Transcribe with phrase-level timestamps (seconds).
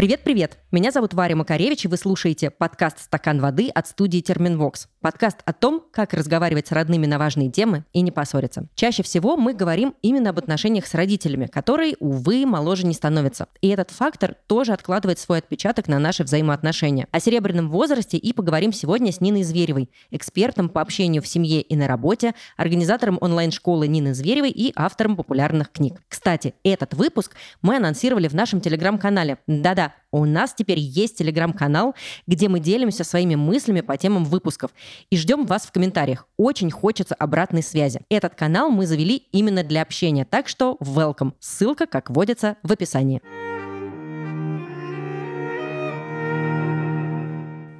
[0.00, 0.56] Привет-привет!
[0.70, 4.88] Меня зовут Варя Макаревич, и вы слушаете подкаст «Стакан воды» от студии «Терминвокс».
[5.02, 8.66] Подкаст о том, как разговаривать с родными на важные темы и не поссориться.
[8.74, 13.48] Чаще всего мы говорим именно об отношениях с родителями, которые, увы, моложе не становятся.
[13.60, 17.06] И этот фактор тоже откладывает свой отпечаток на наши взаимоотношения.
[17.10, 21.76] О серебряном возрасте и поговорим сегодня с Ниной Зверевой, экспертом по общению в семье и
[21.76, 26.00] на работе, организатором онлайн-школы Нины Зверевой и автором популярных книг.
[26.08, 29.36] Кстати, этот выпуск мы анонсировали в нашем телеграм-канале.
[29.46, 31.94] Да-да, у нас теперь есть телеграм-канал,
[32.26, 34.72] где мы делимся своими мыслями по темам выпусков
[35.10, 36.26] и ждем вас в комментариях.
[36.36, 38.00] Очень хочется обратной связи.
[38.08, 41.32] Этот канал мы завели именно для общения, так что welcome.
[41.38, 43.22] Ссылка, как водится, в описании.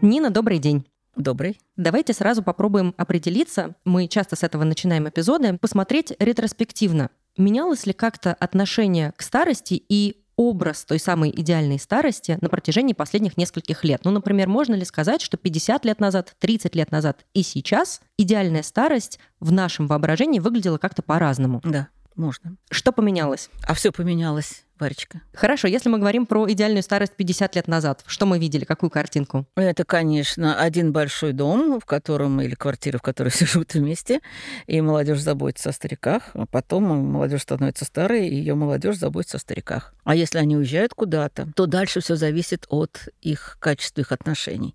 [0.02, 0.86] Нина, добрый день.
[1.16, 1.58] Добрый.
[1.76, 7.10] Давайте сразу попробуем определиться, мы часто с этого начинаем эпизоды, посмотреть ретроспективно.
[7.36, 13.36] Менялось ли как-то отношение к старости и образ той самой идеальной старости на протяжении последних
[13.36, 14.00] нескольких лет.
[14.04, 18.62] Ну, например, можно ли сказать, что 50 лет назад, 30 лет назад и сейчас идеальная
[18.62, 21.60] старость в нашем воображении выглядела как-то по-разному?
[21.62, 22.56] Да, можно.
[22.70, 23.50] Что поменялось?
[23.68, 24.64] А все поменялось.
[24.80, 25.20] Варечка.
[25.34, 29.46] Хорошо, если мы говорим про идеальную старость 50 лет назад, что мы видели, какую картинку?
[29.54, 34.20] Это, конечно, один большой дом, в котором, или квартира, в которой все живут вместе,
[34.66, 39.40] и молодежь заботится о стариках, а потом молодежь становится старой, и ее молодежь заботится о
[39.40, 39.94] стариках.
[40.04, 44.74] А если они уезжают куда-то, то дальше все зависит от их качества их отношений.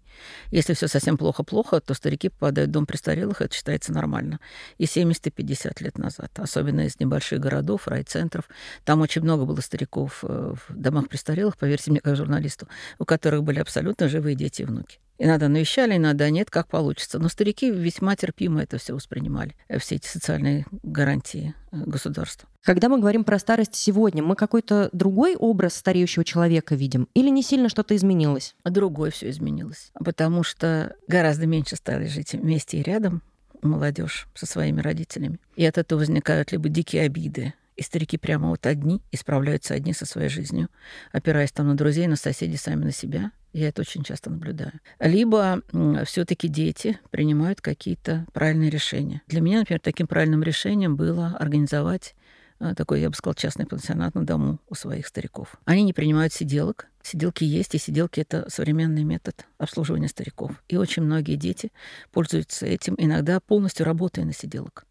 [0.52, 4.40] Если все совсем плохо-плохо, то старики попадают в дом престарелых, это считается нормально.
[4.78, 8.46] И 70 и 50 лет назад, особенно из небольших городов, райцентров,
[8.84, 12.68] там очень много было стариков стариков э, в домах престарелых, поверьте мне, как журналисту,
[13.00, 15.00] у которых были абсолютно живые дети и внуки.
[15.18, 17.20] Иногда навещали, иногда нет, как получится.
[17.20, 22.50] Но старики весьма терпимо это все воспринимали, э, все эти социальные гарантии э, государства.
[22.64, 27.08] Когда мы говорим про старость сегодня, мы какой-то другой образ стареющего человека видим?
[27.14, 28.56] Или не сильно что-то изменилось?
[28.66, 29.92] Другое все изменилось.
[29.94, 33.22] Потому что гораздо меньше стали жить вместе и рядом
[33.62, 35.40] молодежь со своими родителями.
[35.56, 39.94] И от этого возникают либо дикие обиды, и старики прямо вот одни и справляются одни
[39.94, 40.70] со своей жизнью,
[41.12, 43.32] опираясь там на друзей, на соседей, сами на себя.
[43.54, 44.74] Я это очень часто наблюдаю.
[45.00, 45.62] Либо
[46.06, 49.22] все-таки дети принимают какие-то правильные решения.
[49.28, 52.16] Для меня, например, таким правильным решением было организовать
[52.60, 55.56] э, такой, я бы сказал, частный пансионат на дому у своих стариков.
[55.64, 56.88] Они не принимают сиделок.
[57.02, 60.62] Сиделки есть, и сиделки— это современный метод обслуживания стариков.
[60.68, 61.72] И очень многие дети
[62.12, 64.85] пользуются этим, иногда полностью работая на сиделок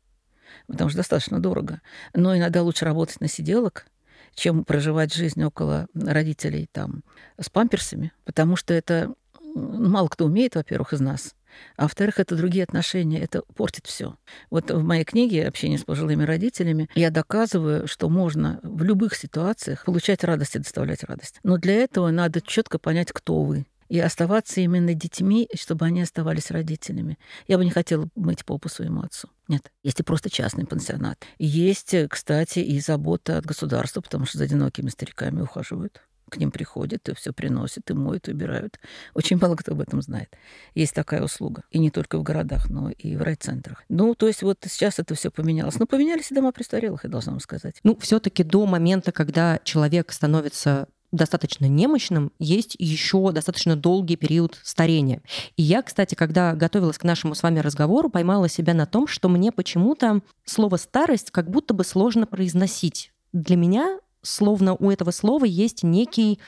[0.67, 1.81] потому что достаточно дорого.
[2.15, 3.87] Но иногда лучше работать на сиделок,
[4.35, 7.03] чем проживать жизнь около родителей там
[7.39, 9.15] с памперсами, потому что это
[9.55, 11.35] мало кто умеет, во-первых, из нас.
[11.77, 14.17] А во-вторых, это другие отношения, это портит все.
[14.51, 19.85] Вот в моей книге «Общение с пожилыми родителями» я доказываю, что можно в любых ситуациях
[19.85, 21.39] получать радость и доставлять радость.
[21.45, 26.51] Но для этого надо четко понять, кто вы, и оставаться именно детьми, чтобы они оставались
[26.51, 27.17] родителями.
[27.47, 29.29] Я бы не хотела мыть попу своему отцу.
[29.47, 29.71] Нет.
[29.85, 31.25] Есть и просто частный пансионат.
[31.39, 36.03] Есть, кстати, и забота от государства, потому что за одинокими стариками ухаживают.
[36.29, 38.81] К ним приходят и все приносят, и моют, и убирают.
[39.15, 40.37] Очень мало кто об этом знает.
[40.75, 41.63] Есть такая услуга.
[41.71, 43.85] И не только в городах, но и в райцентрах.
[43.89, 45.79] Ну, то есть вот сейчас это все поменялось.
[45.79, 47.79] Но поменялись и дома престарелых, я должна вам сказать.
[47.85, 55.23] Ну, все-таки до момента, когда человек становится достаточно немощным, есть еще достаточно долгий период старения.
[55.57, 59.29] И я, кстати, когда готовилась к нашему с вами разговору, поймала себя на том, что
[59.29, 63.13] мне почему-то слово «старость» как будто бы сложно произносить.
[63.33, 66.41] Для меня словно у этого слова есть некий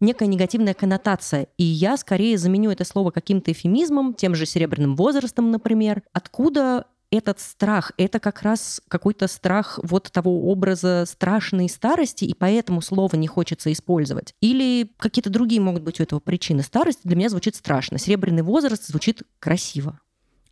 [0.00, 1.46] некая негативная коннотация.
[1.56, 6.02] И я скорее заменю это слово каким-то эфемизмом, тем же серебряным возрастом, например.
[6.12, 12.80] Откуда этот страх, это как раз какой-то страх вот того образа страшной старости, и поэтому
[12.80, 14.34] слово не хочется использовать.
[14.40, 16.62] Или какие-то другие могут быть у этого причины.
[16.62, 17.98] Старость для меня звучит страшно.
[17.98, 20.00] Серебряный возраст звучит красиво.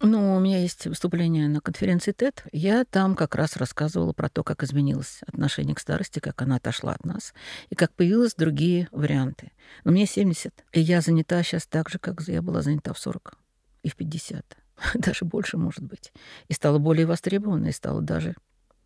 [0.02, 2.44] Ну, у меня есть выступление на конференции ТЭД.
[2.52, 6.92] Я там как раз рассказывала про то, как изменилось отношение к старости, как она отошла
[6.92, 7.34] от нас,
[7.68, 9.52] и как появились другие варианты.
[9.84, 13.38] Но мне 70, и я занята сейчас так же, как я была занята в 40
[13.82, 14.56] и в 50.
[14.94, 16.12] даже больше, может быть.
[16.48, 18.34] И стала более востребованной, и стала даже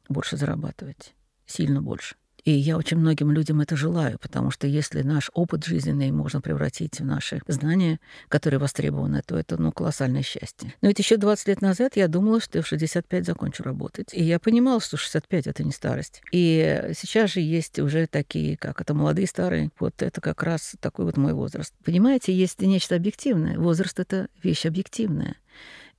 [0.09, 1.15] больше зарабатывать.
[1.47, 2.17] Сильно больше.
[2.45, 7.01] И я очень многим людям это желаю, потому что если наш опыт жизненный можно превратить
[7.01, 10.75] в наши знания, которые востребованы, то это ну, колоссальное счастье.
[10.83, 14.13] Но ведь еще 20 лет назад я думала, что я в 65 закончу работать.
[14.13, 16.21] И я понимала, что 65— это не старость.
[16.33, 19.71] И сейчас же есть уже такие, как это молодые старые.
[19.81, 21.73] Вот это как раз такой вот мой возраст.
[21.83, 23.59] Понимаете, есть нечто объективное.
[23.59, 25.37] Возраст— это вещь объективная.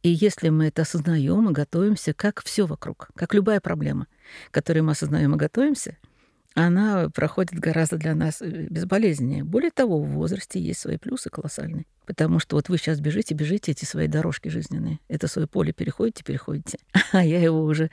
[0.05, 4.05] И если мы это осознаем и готовимся, как все вокруг, как любая проблема,
[4.51, 5.97] к которой мы осознаем и готовимся,
[6.53, 9.43] она проходит гораздо для нас э, безболезненнее.
[9.43, 11.87] Более того, в возрасте есть свои плюсы колоссальные.
[12.05, 14.99] Потому что вот вы сейчас бежите, бежите эти свои дорожки жизненные.
[15.07, 16.77] Это свое поле переходите, переходите.
[17.11, 17.89] А я его уже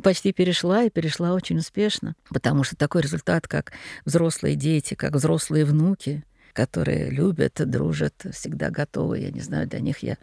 [0.00, 2.14] почти перешла и перешла очень успешно.
[2.28, 3.72] Потому что такой результат, как
[4.04, 6.22] взрослые дети, как взрослые внуки,
[6.52, 9.18] которые любят, дружат, всегда готовы.
[9.18, 10.16] Я не знаю, для них я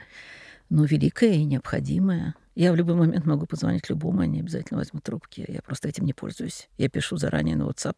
[0.73, 2.33] ну, великая и необходимая.
[2.55, 5.45] Я в любой момент могу позвонить любому, они обязательно возьмут трубки.
[5.47, 6.67] Я просто этим не пользуюсь.
[6.77, 7.95] Я пишу заранее на WhatsApp,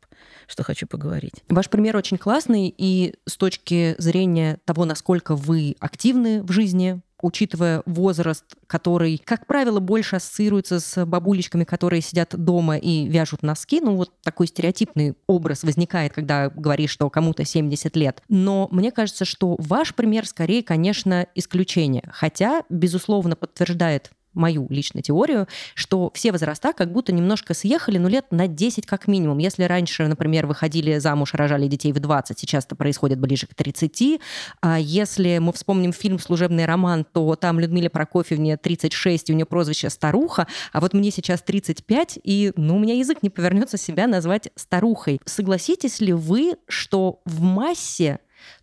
[0.48, 1.44] что хочу поговорить.
[1.50, 7.82] Ваш пример очень классный, и с точки зрения того, насколько вы активны в жизни, учитывая
[7.86, 13.82] возраст, который, как правило, больше ассоциируется с бабулечками, которые сидят дома и вяжут носки.
[13.82, 18.22] Ну, вот такой стереотипный образ возникает, когда говоришь, что кому-то 70 лет.
[18.30, 22.10] Но мне кажется, что ваш пример скорее, конечно, исключение.
[22.12, 28.26] Хотя, безусловно, подтверждает мою личную теорию, что все возраста как будто немножко съехали, ну, лет
[28.32, 29.38] на 10 как минимум.
[29.40, 34.20] Если раньше, например, выходили замуж, рожали детей в 20, сейчас это происходит ближе к 30.
[34.62, 39.46] А если мы вспомним фильм «Служебный роман», то там Людмиле Прокофьевне 36, и у нее
[39.46, 44.08] прозвище «старуха», а вот мне сейчас 35, и, ну, у меня язык не повернется себя
[44.08, 45.20] назвать старухой.
[45.26, 48.20] Согласитесь ли вы, что в массе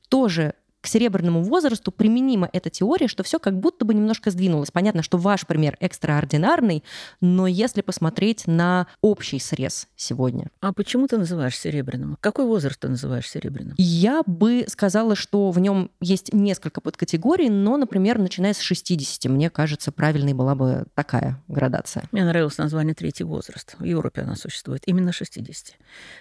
[0.08, 4.70] тоже к серебряному возрасту применима эта теория, что все как будто бы немножко сдвинулось.
[4.70, 6.82] Понятно, что ваш пример экстраординарный,
[7.20, 10.48] но если посмотреть на общий срез сегодня.
[10.60, 12.18] А почему ты называешь серебряным?
[12.20, 13.74] Какой возраст ты называешь серебряным?
[13.78, 19.50] Я бы сказала, что в нем есть несколько подкатегорий, но, например, начиная с 60, мне
[19.50, 22.08] кажется, правильной была бы такая градация.
[22.10, 23.76] Мне нравилось название «Третий возраст».
[23.78, 24.82] В Европе она существует.
[24.86, 25.76] Именно 60.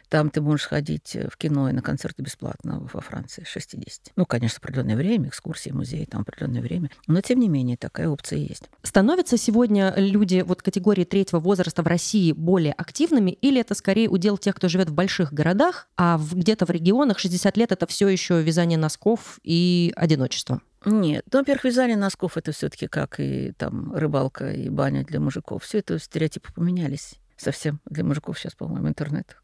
[0.07, 4.11] Там ты можешь ходить в кино и на концерты бесплатно во Франции 60.
[4.15, 6.89] Ну, конечно, конечно, определенное время, экскурсии, музеи, там определенное время.
[7.07, 8.69] Но, тем не менее, такая опция есть.
[8.83, 14.37] Становятся сегодня люди вот категории третьего возраста в России более активными, или это скорее удел
[14.37, 18.41] тех, кто живет в больших городах, а где-то в регионах 60 лет это все еще
[18.41, 20.61] вязание носков и одиночество?
[20.85, 25.63] Нет, ну, во-первых, вязание носков это все-таки как и там рыбалка и баня для мужиков.
[25.63, 27.79] Все это стереотипы поменялись совсем.
[27.85, 29.37] Для мужиков сейчас, по-моему, интернет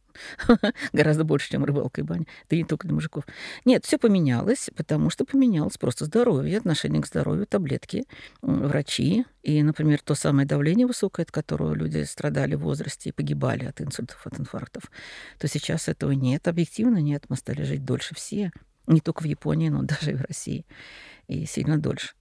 [0.94, 2.26] Гораздо больше, чем рыбалка и баня.
[2.50, 3.26] Да не только для мужиков.
[3.66, 8.06] Нет, все поменялось, потому что поменялось просто здоровье, отношение к здоровью, таблетки,
[8.42, 9.26] врачи.
[9.44, 13.82] И, например, то самое давление высокое, от которого люди страдали в возрасте и погибали от
[13.82, 14.92] инсультов, от инфарктов,
[15.40, 17.26] то сейчас этого нет, объективно нет.
[17.30, 18.52] Мы стали жить дольше все.
[18.88, 20.66] Не только в Японии, но даже и в России.
[21.28, 22.14] И сильно дольше.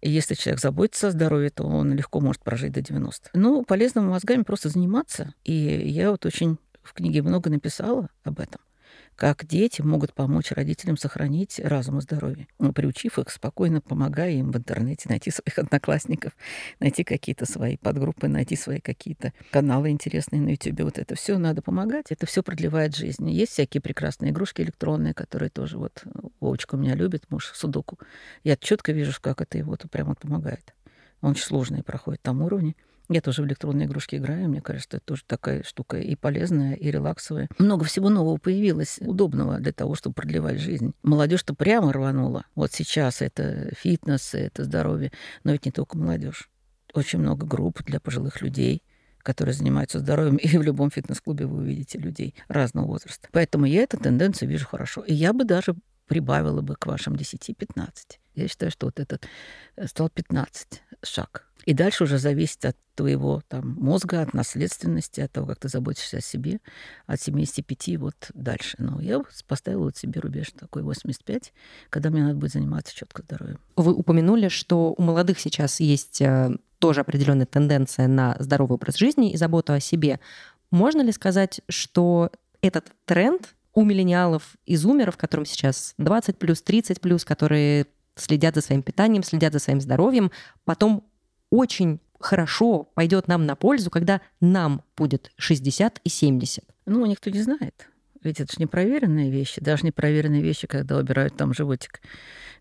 [0.00, 3.30] И если человек заботится о здоровье, то он легко может прожить до 90.
[3.34, 5.34] Ну, полезными мозгами просто заниматься.
[5.44, 8.60] И я вот очень в книге много написала об этом,
[9.16, 14.50] как дети могут помочь родителям сохранить разум и здоровье, ну, приучив их, спокойно помогая им
[14.50, 16.32] в интернете найти своих одноклассников,
[16.80, 20.80] найти какие-то свои подгруппы, найти свои какие-то каналы интересные на YouTube.
[20.80, 23.30] Вот это все надо помогать, это все продлевает жизнь.
[23.30, 26.02] Есть всякие прекрасные игрушки электронные, которые тоже вот
[26.40, 27.98] Вовочка у меня любит, муж Судоку.
[28.44, 30.74] Я четко вижу, как это его вот прямо помогает.
[31.20, 32.74] Он очень сложный проходит там уровне.
[33.08, 34.48] Я тоже в электронные игрушки играю.
[34.48, 37.48] Мне кажется, это тоже такая штука и полезная, и релаксовая.
[37.58, 40.94] Много всего нового появилось, удобного для того, чтобы продлевать жизнь.
[41.02, 42.44] Молодежь-то прямо рванула.
[42.54, 45.12] Вот сейчас это фитнес, это здоровье.
[45.44, 46.48] Но ведь не только молодежь.
[46.94, 48.82] Очень много групп для пожилых людей
[49.22, 53.28] которые занимаются здоровьем, и в любом фитнес-клубе вы увидите людей разного возраста.
[53.32, 55.02] Поэтому я эту тенденцию вижу хорошо.
[55.02, 55.76] И я бы даже
[56.12, 57.88] прибавила бы к вашим 10-15.
[58.34, 59.26] Я считаю, что вот этот
[59.76, 61.46] э, стал 15 шаг.
[61.64, 66.18] И дальше уже зависит от твоего там, мозга, от наследственности, от того, как ты заботишься
[66.18, 66.60] о себе,
[67.06, 68.76] от 75 вот дальше.
[68.78, 71.54] Но я поставила вот себе рубеж такой 85,
[71.88, 73.58] когда мне надо будет заниматься четко здоровьем.
[73.76, 79.32] Вы упомянули, что у молодых сейчас есть э, тоже определенная тенденция на здоровый образ жизни
[79.32, 80.20] и заботу о себе.
[80.70, 87.00] Можно ли сказать, что этот тренд у миллениалов и зумеров, которым сейчас 20 плюс, 30
[87.00, 87.86] плюс, которые
[88.16, 90.30] следят за своим питанием, следят за своим здоровьем,
[90.64, 91.04] потом
[91.50, 96.64] очень хорошо пойдет нам на пользу, когда нам будет 60 и 70.
[96.86, 97.88] Ну, никто не знает.
[98.24, 99.60] Ведь это же непроверенные вещи.
[99.60, 102.00] Даже непроверенные вещи, когда убирают там животик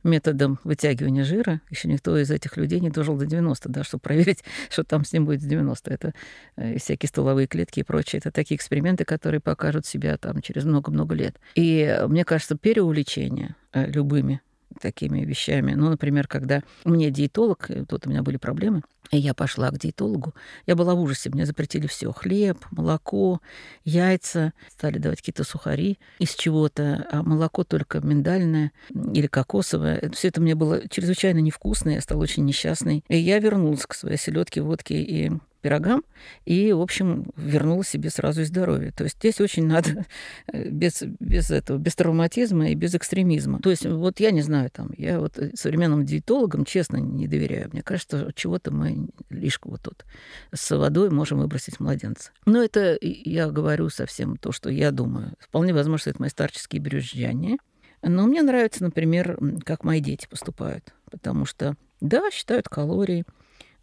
[0.03, 1.62] методом вытягивания жира.
[1.70, 5.13] Еще никто из этих людей не дожил до 90, да, чтобы проверить, что там с
[5.13, 5.91] ним будет с 90.
[5.91, 6.13] Это
[6.56, 8.20] э, всякие столовые клетки и прочее.
[8.20, 11.39] Это такие эксперименты, которые покажут себя там через много-много лет.
[11.56, 14.41] И э, мне кажется, переувлечение э, любыми
[14.80, 15.74] такими вещами.
[15.74, 20.34] Ну, например, когда мне диетолог, тут у меня были проблемы, и я пошла к диетологу,
[20.66, 23.42] я была в ужасе, мне запретили все: хлеб, молоко,
[23.84, 30.12] яйца, стали давать какие-то сухари из чего-то, а молоко только миндальное или кокосовое.
[30.13, 33.04] Все это мне было чрезвычайно невкусно, я стала очень несчастной.
[33.08, 36.03] И я вернулась к своей селедке, водке и пирогам
[36.46, 38.91] и, в общем, вернула себе сразу и здоровье.
[38.91, 40.06] То есть здесь очень надо
[40.51, 43.60] э, без, без этого, без травматизма и без экстремизма.
[43.60, 47.70] То есть вот я не знаю, там, я вот современным диетологам честно не доверяю.
[47.72, 50.06] Мне кажется, чего-то мы лишь вот тут
[50.53, 52.32] с водой можем выбросить младенца.
[52.46, 55.34] Но это я говорю совсем то, что я думаю.
[55.39, 57.58] Вполне возможно, что это мои старческие брюзжания.
[58.01, 60.94] Но мне нравится, например, как мои дети поступают.
[61.10, 63.25] Потому что, да, считают калории,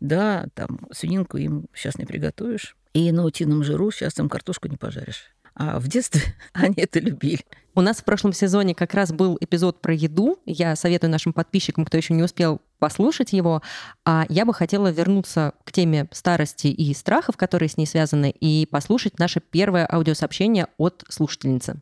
[0.00, 4.76] да, там свининку им сейчас не приготовишь, и на утином жиру сейчас им картошку не
[4.76, 5.33] пожаришь.
[5.55, 7.45] А в детстве они это любили.
[7.75, 10.38] У нас в прошлом сезоне как раз был эпизод про еду.
[10.47, 13.62] Я советую нашим подписчикам, кто еще не успел послушать его.
[14.05, 18.67] А я бы хотела вернуться к теме старости и страхов, которые с ней связаны, и
[18.67, 21.81] послушать наше первое аудиосообщение от слушательницы.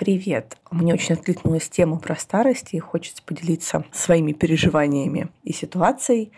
[0.00, 0.56] Привет!
[0.70, 6.32] Мне очень откликнулась тема про старость, и хочется поделиться своими переживаниями и ситуацией.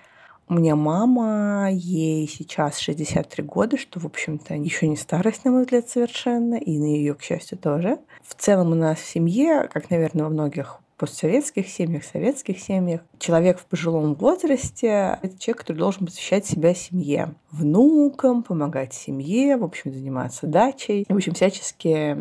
[0.49, 5.63] У меня мама, ей сейчас 63 года, что, в общем-то, еще не старость, на мой
[5.63, 8.01] взгляд, совершенно, и на ее, к счастью, тоже.
[8.25, 13.01] В целом у нас в семье, как, наверное, во многих постсоветских семьях, советских семьях.
[13.19, 19.65] Человек в пожилом возрасте— это человек, который должен посвящать себя семье, внукам, помогать семье, в
[19.65, 22.17] общем, заниматься дачей, в общем, всячески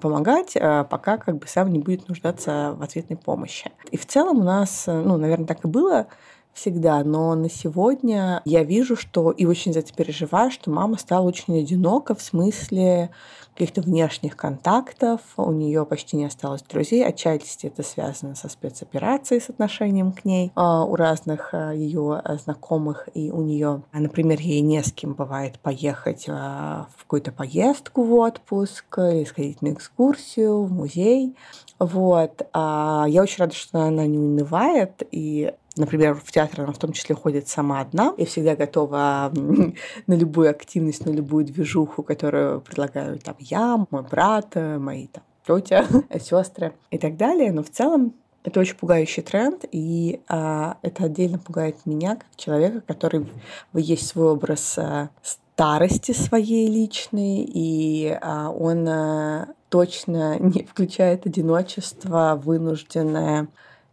[0.00, 3.70] помогать, а, пока как бы сам не будет нуждаться в ответной помощи.
[3.90, 6.06] И в целом у нас, ну, наверное, так и было,
[6.52, 11.26] всегда, но на сегодня я вижу, что и очень за это переживаю, что мама стала
[11.26, 13.10] очень одинока в смысле
[13.54, 19.50] каких-то внешних контактов, у нее почти не осталось друзей, отчасти это связано со спецоперацией, с
[19.50, 24.82] отношением к ней а, у разных а, ее знакомых, и у нее, например, ей не
[24.82, 30.72] с кем бывает поехать а, в какую-то поездку в отпуск, или сходить на экскурсию, в
[30.72, 31.36] музей.
[31.78, 32.46] Вот.
[32.54, 37.14] Я очень рада, что она не унывает, и Например, в театр она в том числе
[37.14, 39.32] ходит сама одна и всегда готова
[40.06, 45.86] на любую активность, на любую движуху, которую предлагаю там я, мой брат, мои там тетя,
[46.20, 47.52] сестры и так далее.
[47.52, 48.14] Но в целом
[48.44, 53.28] это очень пугающий тренд, и а, это отдельно пугает меня, как человека, который
[53.72, 62.40] есть свой образ а, старости своей личной, и а, он а, точно не включает одиночество,
[62.42, 63.48] вынужденное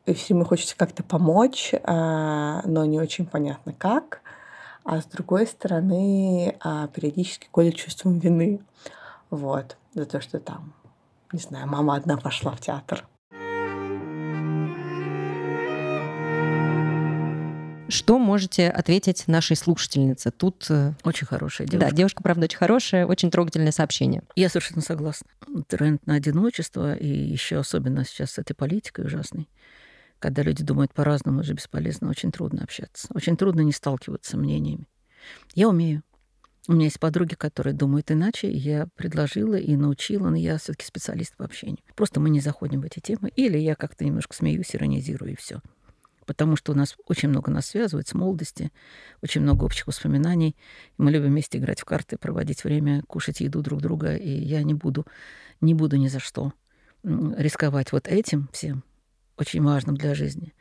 [0.09, 4.21] и все время хочется как-то помочь, а, но не очень понятно как.
[4.83, 8.59] А с другой стороны, а, периодически колет чувством вины.
[9.29, 9.77] Вот.
[9.93, 10.73] За то, что там,
[11.31, 13.05] не знаю, мама одна пошла в театр.
[17.89, 20.29] Что можете ответить нашей слушательнице?
[20.29, 20.67] Тут...
[20.69, 21.89] Э, очень хорошая девушка.
[21.89, 24.21] Да, девушка, правда, очень хорошая, очень трогательное сообщение.
[24.35, 25.27] Я совершенно согласна.
[25.67, 29.49] Тренд на одиночество, и еще особенно сейчас с этой политикой ужасной,
[30.19, 33.07] когда люди думают по-разному, уже бесполезно, очень трудно общаться.
[33.13, 34.87] Очень трудно не сталкиваться мнениями.
[35.55, 36.03] Я умею.
[36.67, 38.51] У меня есть подруги, которые думают иначе.
[38.51, 41.79] Я предложила и научила, но я все таки специалист по общению.
[41.95, 43.31] Просто мы не заходим в эти темы.
[43.35, 45.61] Или я как-то немножко смеюсь, иронизирую, и все.
[46.27, 48.71] Потому что у нас очень много нас связывает с молодости,
[49.23, 50.55] очень много общих воспоминаний.
[50.99, 54.15] Мы любим вместе играть в карты, проводить время, кушать еду друг друга.
[54.15, 55.07] И я не буду,
[55.59, 56.53] не буду ни за что
[57.03, 58.83] рисковать вот этим всем,
[59.39, 60.53] очень важным для жизни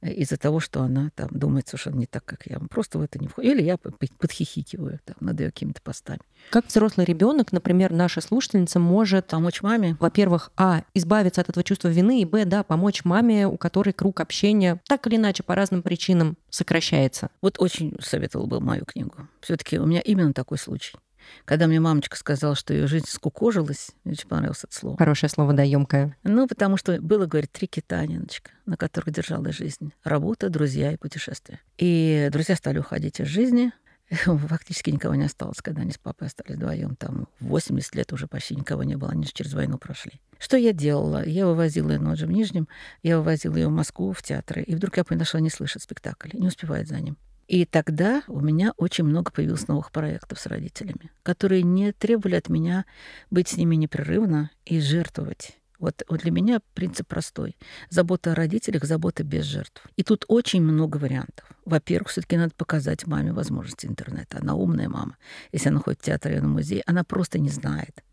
[0.00, 2.58] э, из-за того, что она там думает совершенно не так, как я.
[2.70, 3.52] Просто в это не входит.
[3.52, 6.20] Или я подхихикиваю там, над ее какими-то постами.
[6.50, 9.96] Как взрослый ребенок, например, наша слушательница может помочь маме?
[10.00, 14.20] Во-первых, а, избавиться от этого чувства вины, и б, да, помочь маме, у которой круг
[14.20, 17.30] общения так или иначе по разным причинам сокращается.
[17.40, 19.28] Вот очень советовал бы мою книгу.
[19.40, 20.96] Все-таки у меня именно такой случай.
[21.44, 24.96] Когда мне мамочка сказала, что ее жизнь скукожилась, мне очень понравилось это слово.
[24.96, 26.16] Хорошее слово, да, емкое.
[26.22, 29.92] Ну, потому что было, говорит, три кита, Ниночка, на которых держалась жизнь.
[30.04, 31.60] Работа, друзья и путешествия.
[31.78, 33.72] И друзья стали уходить из жизни,
[34.48, 36.96] фактически никого не осталось, когда они с папой остались вдвоем.
[36.96, 40.20] Там 80 лет уже почти никого не было, они же через войну прошли.
[40.38, 41.24] Что я делала?
[41.24, 42.68] Я вывозила ее ночью в Нижнем,
[43.02, 45.82] я вывозила ее в Москву в театры, и вдруг я поняла, что она не слышит
[45.82, 47.16] спектакль, не успевает за ним.
[47.48, 52.48] И тогда у меня очень много появилось новых проектов с родителями, которые не требовали от
[52.48, 52.84] меня
[53.30, 55.58] быть с ними непрерывно и жертвовать.
[55.78, 57.56] Вот, вот для меня принцип простой.
[57.90, 59.84] Забота о родителях, забота без жертв.
[59.96, 61.50] И тут очень много вариантов.
[61.64, 64.38] Во-первых, все таки надо показать маме возможности интернета.
[64.40, 65.16] Она умная мама.
[65.50, 68.04] Если она ходит в театр или на музей, она просто не знает,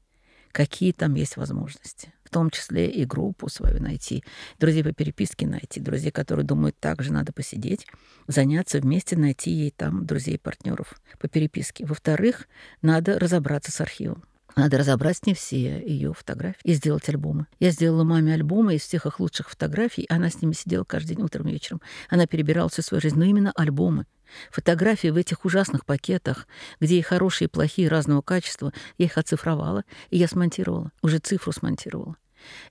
[0.52, 4.24] какие там есть возможности в том числе и группу свою найти,
[4.60, 7.88] друзей по переписке найти, друзей, которые думают, так же надо посидеть,
[8.28, 11.86] заняться вместе, найти ей там друзей, партнеров по переписке.
[11.86, 12.48] Во-вторых,
[12.84, 14.24] надо разобраться с архивом.
[14.56, 17.48] Надо разобрать с ней все ее фотографии и сделать альбомы.
[17.60, 20.06] Я сделала маме альбомы из всех их лучших фотографий.
[20.10, 21.82] Она с ними сидела каждый день утром и вечером.
[22.10, 23.18] Она перебирала всю свою жизнь.
[23.18, 24.06] Но именно альбомы.
[24.52, 26.48] Фотографии в этих ужасных пакетах,
[26.80, 30.92] где и хорошие, и плохие разного качества, я их оцифровала, и я смонтировала.
[31.02, 32.16] Уже цифру смонтировала.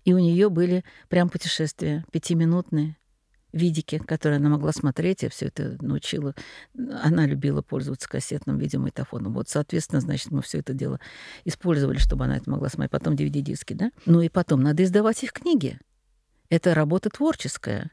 [0.04, 2.96] И у нее были прям путешествия пятиминутные,
[3.52, 5.22] видики, которые она могла смотреть.
[5.22, 6.34] Я все это научила.
[7.02, 9.34] Она любила пользоваться кассетным видеомагнитофоном.
[9.34, 11.00] Вот, соответственно, значит, мы все это дело
[11.44, 12.90] использовали, чтобы она это могла смотреть.
[12.90, 13.90] Потом DVD-диски, да?
[14.06, 15.78] Ну и потом надо издавать их книги.
[16.50, 17.90] Это работа творческая.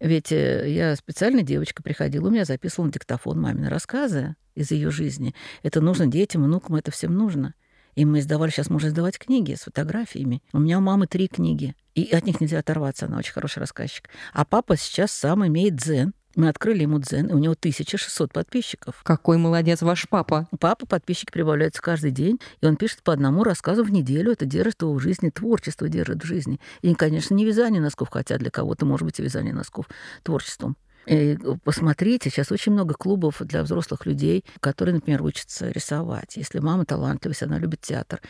[0.00, 4.90] Ведь э, я специально девочка приходила, у меня записывала на диктофон мамины рассказы из ее
[4.90, 5.34] жизни.
[5.62, 7.54] Это нужно детям, внукам, это всем нужно.
[7.94, 10.42] И мы издавали, сейчас можно издавать книги с фотографиями.
[10.52, 11.74] У меня у мамы три книги.
[11.94, 14.08] И от них нельзя оторваться, она очень хороший рассказчик.
[14.32, 16.14] А папа сейчас сам имеет дзен.
[16.34, 19.00] Мы открыли ему дзен, и у него 1600 подписчиков.
[19.02, 20.48] Какой молодец ваш папа.
[20.50, 24.32] У папы подписчики прибавляются каждый день, и он пишет по одному рассказу в неделю.
[24.32, 26.58] Это держит его в жизни, творчество держит в жизни.
[26.80, 29.88] И, конечно, не вязание носков, хотя для кого-то, может быть, и вязание носков
[30.22, 30.76] творчеством.
[31.06, 36.36] И посмотрите, сейчас очень много клубов для взрослых людей, которые, например, учатся рисовать.
[36.36, 38.20] Если мама талантливая, если она любит театр.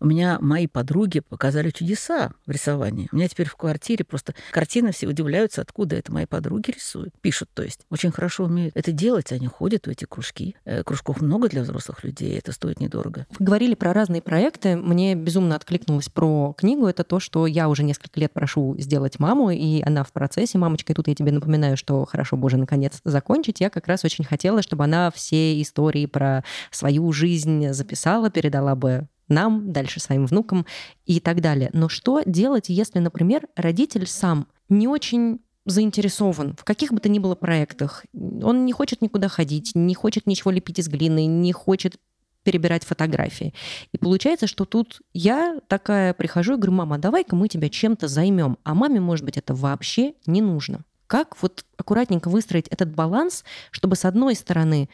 [0.00, 3.08] У меня мои подруги показали чудеса в рисовании.
[3.12, 7.14] У меня теперь в квартире просто картины все удивляются, откуда это мои подруги рисуют.
[7.20, 7.80] Пишут, то есть.
[7.90, 9.32] Очень хорошо умеют это делать.
[9.32, 10.56] Они ходят в эти кружки.
[10.64, 13.26] Э, кружков много для взрослых людей, это стоит недорого.
[13.38, 14.76] Вы говорили про разные проекты.
[14.76, 16.86] Мне безумно откликнулось про книгу.
[16.86, 20.58] Это то, что я уже несколько лет прошу сделать маму, и она в процессе.
[20.58, 22.04] Мамочка, и тут я тебе напоминаю, что
[22.36, 27.12] бы уже наконец закончить, я как раз очень хотела, чтобы она все истории про свою
[27.12, 30.66] жизнь записала, передала бы нам, дальше своим внукам
[31.06, 31.70] и так далее.
[31.72, 37.18] Но что делать, если, например, родитель сам не очень заинтересован в каких бы то ни
[37.18, 38.04] было проектах.
[38.14, 41.96] Он не хочет никуда ходить, не хочет ничего лепить из глины, не хочет
[42.42, 43.54] перебирать фотографии.
[43.92, 48.56] И получается, что тут я такая прихожу и говорю, мама, давай-ка мы тебя чем-то займем.
[48.64, 50.84] А маме, может быть, это вообще не нужно.
[51.10, 53.42] Как вот аккуратненько выстроить этот баланс,
[53.72, 54.88] чтобы с одной стороны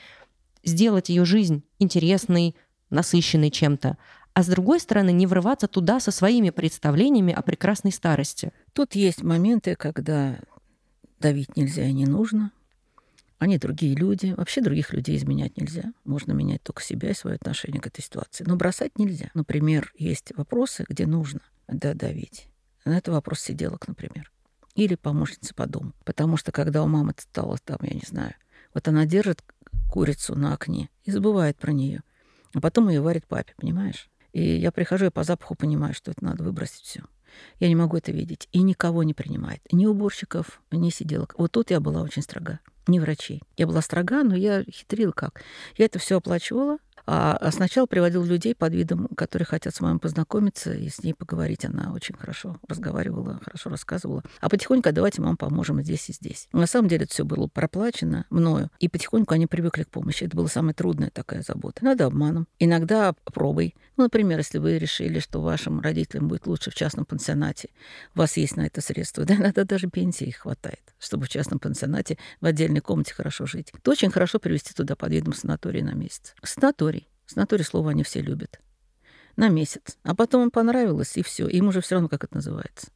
[0.64, 2.56] сделать ее жизнь интересной,
[2.88, 3.98] насыщенной чем-то,
[4.32, 8.50] а с другой стороны не врываться туда со своими представлениями о прекрасной старости.
[8.72, 10.38] Тут есть моменты, когда
[11.20, 12.50] давить нельзя и не нужно.
[13.38, 14.32] Они другие люди.
[14.34, 15.92] Вообще других людей изменять нельзя.
[16.06, 18.44] Можно менять только себя и свое отношение к этой ситуации.
[18.44, 19.28] Но бросать нельзя.
[19.34, 22.48] Например, есть вопросы, где нужно давить.
[22.86, 24.32] На это вопрос сиделок, например
[24.76, 25.92] или помощница по дому.
[26.04, 28.34] Потому что когда у мамы стало там, я не знаю,
[28.74, 29.42] вот она держит
[29.90, 32.02] курицу на окне и забывает про нее,
[32.54, 34.08] а потом ее варит папе, понимаешь?
[34.32, 37.02] И я прихожу и по запаху понимаю, что это надо выбросить все.
[37.58, 38.48] Я не могу это видеть.
[38.52, 39.60] И никого не принимает.
[39.72, 41.34] Ни уборщиков, ни сиделок.
[41.38, 42.60] Вот тут я была очень строга.
[42.86, 43.42] Не врачей.
[43.56, 45.42] Я была строга, но я хитрила как.
[45.76, 50.00] Я это все оплачивала, а, а сначала приводил людей под видом, которые хотят с мамой
[50.00, 51.64] познакомиться и с ней поговорить.
[51.64, 54.24] Она очень хорошо разговаривала, хорошо рассказывала.
[54.40, 56.48] А потихоньку, давайте мам поможем здесь и здесь.
[56.52, 58.70] На самом деле это все было проплачено мною.
[58.80, 60.24] И потихоньку они привыкли к помощи.
[60.24, 61.84] Это была самая трудная такая забота.
[61.84, 63.74] Иногда обманом, иногда пробой.
[63.96, 67.70] Ну, например, если вы решили, что вашим родителям будет лучше в частном пансионате,
[68.14, 72.18] у вас есть на это средства, да, иногда даже пенсии хватает, чтобы в частном пансионате
[72.40, 73.72] в отдельной комнате хорошо жить.
[73.82, 76.34] То очень хорошо привести туда под видом санатория на месяц.
[76.42, 76.95] Санаторий
[77.26, 78.60] Санаторий слово они все любят.
[79.36, 79.98] На месяц.
[80.02, 81.46] А потом им понравилось, и все.
[81.46, 82.88] Им уже все равно, как это называется.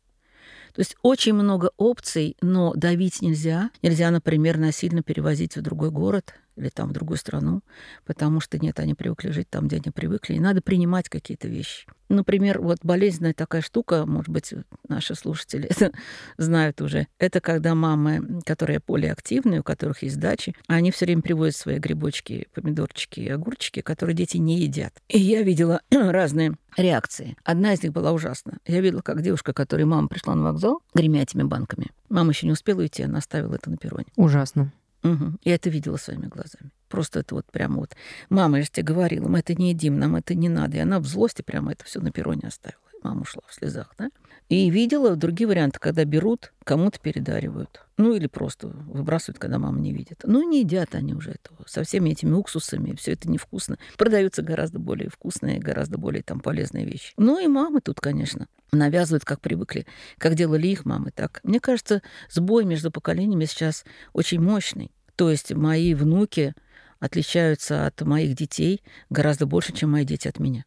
[0.73, 3.71] То есть очень много опций, но давить нельзя.
[3.83, 7.63] Нельзя, например, насильно перевозить в другой город или там в другую страну,
[8.05, 11.87] потому что нет, они привыкли жить там, где они привыкли, и надо принимать какие-то вещи.
[12.09, 14.53] Например, вот болезненная такая штука, может быть,
[14.89, 15.93] наши слушатели это
[16.39, 21.57] знают уже, это когда мамы, которые полиактивные, у которых есть дачи, они все время привозят
[21.57, 24.93] свои грибочки, помидорчики и огурчики, которые дети не едят.
[25.09, 27.37] И я видела разные реакции.
[27.45, 28.59] Одна из них была ужасна.
[28.67, 31.91] Я видела, как девушка, которой мама пришла на вокзал, гремя этими банками.
[32.09, 34.07] Мама еще не успела уйти, она оставила это на перроне.
[34.17, 34.73] Ужасно.
[35.03, 35.39] Угу.
[35.45, 36.71] Я это видела своими глазами.
[36.89, 37.95] Просто это вот прямо вот.
[38.29, 40.77] Мама, я же тебе говорила, мы это не едим, нам это не надо.
[40.77, 42.90] И она в злости прямо это все на перроне оставила.
[43.03, 44.11] Мама ушла в слезах, да?
[44.49, 47.83] И видела другие варианты, когда берут, кому-то передаривают.
[47.97, 50.23] Ну или просто выбрасывают, когда мама не видит.
[50.25, 51.65] Ну не едят они уже этого.
[51.67, 53.79] Со всеми этими уксусами, все это невкусно.
[53.97, 57.13] Продаются гораздо более вкусные, гораздо более там полезные вещи.
[57.17, 59.87] Ну и мамы тут, конечно, навязывают, как привыкли,
[60.19, 61.41] как делали их мамы, так.
[61.43, 64.91] Мне кажется, сбой между поколениями сейчас очень мощный.
[65.17, 66.55] То есть мои внуки
[66.99, 70.65] отличаются от моих детей гораздо больше, чем мои дети от меня.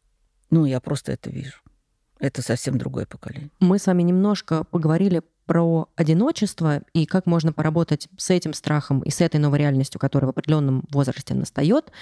[0.50, 1.63] Ну, я просто это вижу.
[2.24, 3.50] Это совсем другое поколение.
[3.60, 9.10] Мы с вами немножко поговорили про одиночество и как можно поработать с этим страхом и
[9.10, 11.92] с этой новой реальностью, которая в определенном возрасте настает.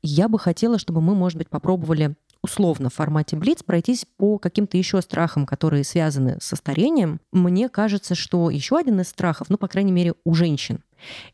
[0.00, 4.76] Я бы хотела, чтобы мы, может быть, попробовали условно в формате Блиц пройтись по каким-то
[4.76, 9.66] еще страхам, которые связаны со старением, мне кажется, что еще один из страхов, ну, по
[9.66, 10.84] крайней мере, у женщин,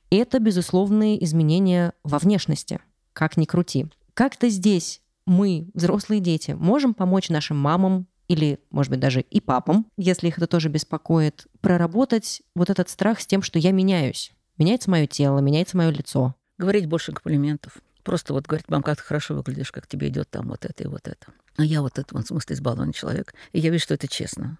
[0.08, 2.80] это безусловные изменения во внешности,
[3.12, 3.88] как ни крути.
[4.14, 9.88] Как-то здесь мы, взрослые дети, можем помочь нашим мамам или, может быть, даже и папам,
[9.96, 14.32] если их это тоже беспокоит, проработать вот этот страх с тем, что я меняюсь.
[14.56, 16.36] Меняется мое тело, меняется мое лицо.
[16.56, 17.78] Говорить больше комплиментов.
[18.04, 20.86] Просто вот говорить, мам, как ты хорошо выглядишь, как тебе идет там вот это и
[20.86, 21.26] вот это.
[21.56, 23.34] А я вот это, в смысле, избалованный человек.
[23.50, 24.58] И я вижу, что это честно.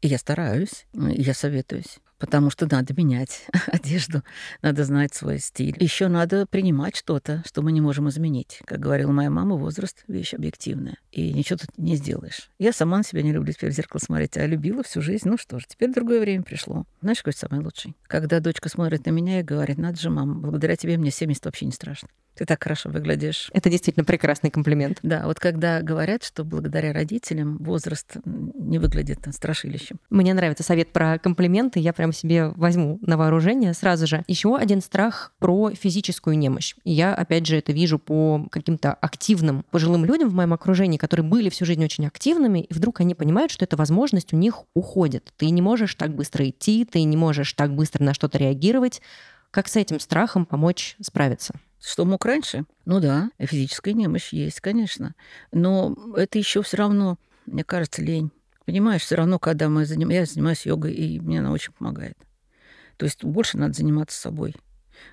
[0.00, 4.22] И я стараюсь, и я советуюсь потому что надо менять одежду,
[4.62, 5.76] надо знать свой стиль.
[5.80, 8.60] Еще надо принимать что-то, что мы не можем изменить.
[8.64, 12.50] Как говорила моя мама, возраст— вещь объективная, и ничего тут не сделаешь.
[12.58, 15.28] Я сама на себя не люблю теперь в зеркало смотреть, а любила всю жизнь.
[15.28, 16.84] Ну что ж, теперь другое время пришло.
[17.00, 17.96] Знаешь, какой самый лучший?
[18.06, 21.66] Когда дочка смотрит на меня и говорит, надо же, мама, благодаря тебе мне 70 вообще
[21.66, 22.08] не страшно.
[22.38, 23.50] Ты так хорошо выглядишь.
[23.52, 25.00] Это действительно прекрасный комплимент.
[25.02, 29.98] Да, вот когда говорят, что благодаря родителям возраст не выглядит страшилищем.
[30.08, 31.80] Мне нравится совет про комплименты.
[31.80, 34.22] Я прям себе возьму на вооружение сразу же.
[34.28, 36.76] Еще один страх про физическую немощь.
[36.84, 41.48] Я, опять же, это вижу по каким-то активным пожилым людям в моем окружении, которые были
[41.48, 45.32] всю жизнь очень активными, и вдруг они понимают, что эта возможность у них уходит.
[45.38, 49.02] Ты не можешь так быстро идти, ты не можешь так быстро на что-то реагировать.
[49.50, 51.54] Как с этим страхом помочь справиться?
[51.80, 52.64] Что мог раньше?
[52.84, 55.14] Ну да, физическая немощь есть, конечно.
[55.52, 58.30] Но это еще все равно, мне кажется, лень.
[58.66, 60.10] Понимаешь, все равно, когда мы заним...
[60.10, 62.18] я занимаюсь йогой, и мне она очень помогает.
[62.98, 64.54] То есть больше надо заниматься собой.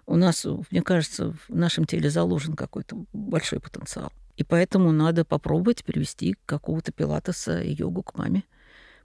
[0.06, 4.12] У нас, мне кажется, в нашем теле заложен какой-то большой потенциал.
[4.36, 8.44] И поэтому надо попробовать привести какого-то пилатеса и йогу к маме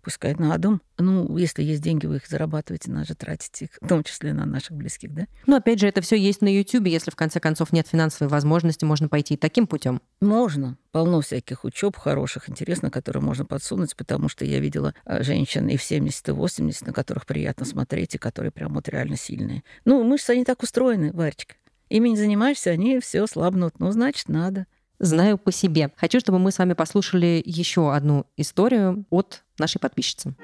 [0.01, 0.81] пускай на дом.
[0.99, 4.47] Ну, если есть деньги, вы их зарабатываете, надо же тратить их, в том числе на
[4.47, 5.27] наших близких, да?
[5.47, 8.85] Ну, опять же, это все есть на YouTube, если в конце концов нет финансовой возможности,
[8.85, 10.01] можно пойти таким путем.
[10.21, 10.77] Можно.
[10.93, 15.77] Полно всяких учеб хороших, интересных, которые можно подсунуть, потому что я видела а, женщин и
[15.77, 19.63] в 70, и 80, на которых приятно смотреть, и которые прям вот реально сильные.
[19.85, 21.55] Ну, мышцы, они так устроены, Варечка.
[21.89, 23.81] Ими не занимаешься, они все слабнут.
[23.81, 24.67] Ну, значит, надо
[25.01, 25.91] знаю по себе.
[25.97, 30.35] Хочу, чтобы мы с вами послушали еще одну историю от нашей подписчицы.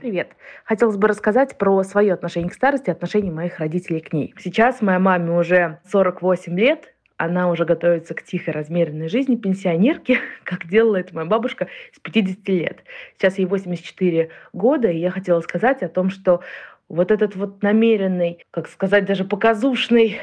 [0.00, 0.36] Привет.
[0.64, 4.34] Хотелось бы рассказать про свое отношение к старости, отношение моих родителей к ней.
[4.38, 10.66] Сейчас моей маме уже 48 лет, она уже готовится к тихой, размеренной жизни пенсионерки, как
[10.66, 12.84] делала это моя бабушка с 50 лет.
[13.16, 16.40] Сейчас ей 84 года, и я хотела сказать о том, что
[16.88, 20.18] вот этот вот намеренный, как сказать, даже показушный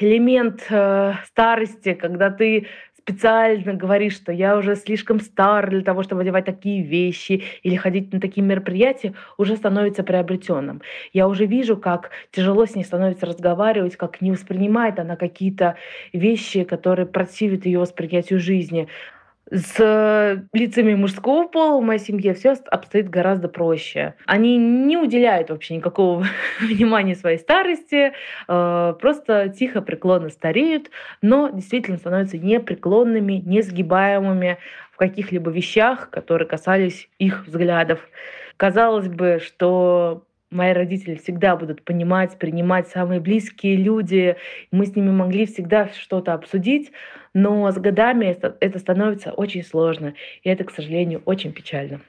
[0.00, 2.66] элемент э, старости, когда ты
[3.02, 8.12] специально говоришь, что я уже слишком стар для того, чтобы одевать такие вещи или ходить
[8.12, 10.82] на такие мероприятия, уже становится приобретенным.
[11.12, 15.76] Я уже вижу, как тяжело с ней становится разговаривать, как не воспринимает она какие-то
[16.12, 18.88] вещи, которые противят ее восприятию жизни.
[19.50, 24.14] С лицами мужского пола в моей семье все обстоит гораздо проще.
[24.24, 26.24] Они не уделяют вообще никакого
[26.60, 28.12] внимания своей старости,
[28.48, 34.58] э, просто тихо, преклонно стареют, но действительно становятся непреклонными, несгибаемыми
[34.92, 38.00] в каких-либо вещах, которые касались их взглядов.
[38.56, 44.36] Казалось бы, что мои родители всегда будут понимать, принимать самые близкие люди.
[44.70, 46.92] Мы с ними могли всегда что-то обсудить,
[47.34, 52.00] но с годами это, это становится очень сложно, и это, к сожалению, очень печально.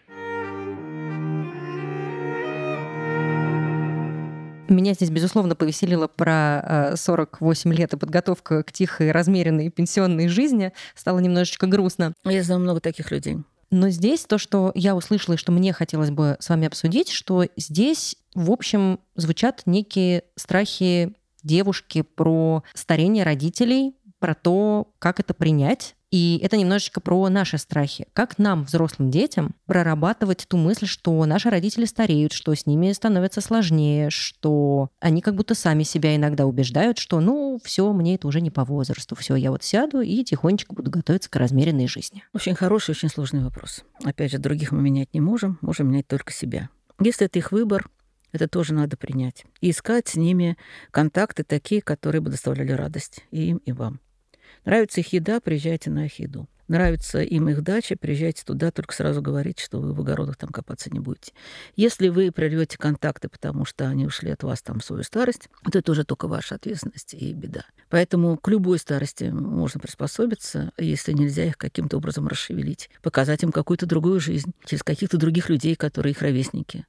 [4.69, 10.73] Меня здесь, безусловно, повеселило про 48 э, лет и подготовка к тихой, размеренной пенсионной жизни.
[10.95, 12.13] Стало немножечко грустно.
[12.25, 13.38] Я знаю много таких людей.
[13.74, 17.48] Но здесь то, что я услышала и что мне хотелось бы с вами обсудить, что
[17.58, 25.96] здесь, в общем, звучат некие страхи девушки про старение родителей, про то, как это принять,
[26.13, 28.06] и это немножечко про наши страхи.
[28.13, 33.41] Как нам, взрослым детям, прорабатывать ту мысль, что наши родители стареют, что с ними становится
[33.41, 38.41] сложнее, что они как будто сами себя иногда убеждают, что ну все, мне это уже
[38.41, 42.23] не по возрасту, все, я вот сяду и тихонечко буду готовиться к размеренной жизни.
[42.32, 43.84] Очень хороший, очень сложный вопрос.
[44.04, 46.69] Опять же, других мы менять не можем, можем менять только себя.
[46.99, 47.89] Если это их выбор,
[48.32, 49.45] это тоже надо принять.
[49.62, 50.58] И искать с ними
[50.91, 53.99] контакты такие, которые бы доставляли радость и им, и вам.
[54.65, 56.47] Нравится их еда, приезжайте на их еду.
[56.69, 60.89] Нравится им их дача, приезжайте туда, только сразу говорите, что вы в огородах там копаться
[60.89, 61.34] не будете.
[61.76, 65.78] Если вы прервете контакты, потому что они ушли от вас там в свою старость, то
[65.78, 67.65] это уже только ваша ответственность и беда.
[67.89, 73.86] Поэтому к любой старости можно приспособиться, если нельзя их каким-то образом расшевелить, показать им какую-то
[73.86, 76.86] другую жизнь через каких-то других людей, которые их ровесники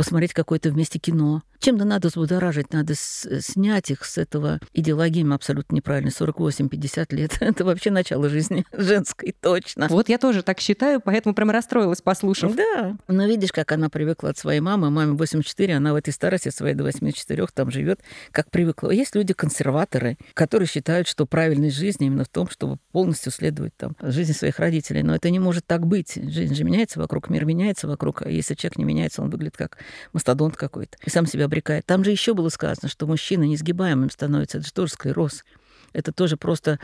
[0.00, 6.08] посмотреть какое-то вместе кино, Чем-то надо взбудоражить, надо снять их с этого идеологии абсолютно неправильно.
[6.08, 9.88] 48-50 лет— это вообще начало жизни женской, точно.
[9.90, 12.56] Вот я тоже так считаю, поэтому прям расстроилась, послушав.
[12.56, 12.96] Да.
[13.08, 14.88] Но видишь, как она привыкла от своей мамы.
[14.88, 18.88] Маме 84, она в этой старости своей до 84 там живет, как привыкла.
[18.88, 24.32] Есть люди-консерваторы, которые считают, что правильность жизни именно в том, чтобы полностью следовать там жизни
[24.32, 25.02] своих родителей.
[25.02, 26.14] Но это не может так быть.
[26.14, 28.22] Жизнь же меняется вокруг, мир меняется вокруг.
[28.22, 29.76] А если человек не меняется, он выглядит как
[30.12, 30.96] мастодонт какой-то.
[31.04, 31.86] И сам себя обрекает.
[31.86, 34.58] Там же еще было сказано, что мужчина несгибаемым становится.
[34.58, 35.44] Это же тоже склероз.
[35.92, 36.78] Это тоже просто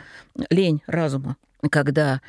[0.50, 1.36] лень разума
[1.70, 2.20] когда,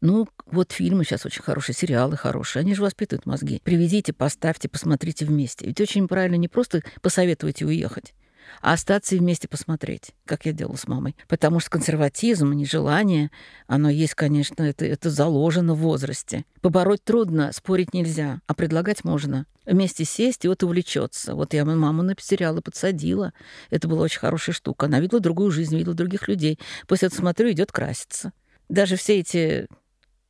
[0.00, 3.60] ну, вот фильмы сейчас очень хорошие, сериалы хорошие, они же воспитывают мозги.
[3.64, 5.66] Приведите, поставьте, посмотрите вместе.
[5.66, 8.14] Ведь очень правильно не просто посоветуйте уехать,
[8.62, 11.16] а остаться и вместе посмотреть, как я делала с мамой.
[11.28, 13.30] Потому что консерватизм, нежелание,
[13.66, 16.44] оно есть, конечно, это, это заложено в возрасте.
[16.60, 19.46] Побороть трудно, спорить нельзя, а предлагать можно.
[19.66, 21.34] Вместе сесть, и вот увлечется.
[21.34, 23.32] Вот я маму сериалы подсадила.
[23.70, 24.86] Это была очень хорошая штука.
[24.86, 26.58] Она видела другую жизнь, видела других людей.
[26.86, 28.32] После этого смотрю, идет краситься.
[28.68, 29.66] Даже все эти